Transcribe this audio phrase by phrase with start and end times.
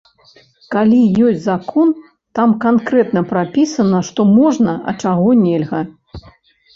[0.75, 1.91] Калі ёсць закон,
[2.39, 5.83] там канкрэтна прапісана што можна, а чаго нельга.